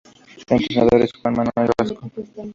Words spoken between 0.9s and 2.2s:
es Juan Manuel Rascón.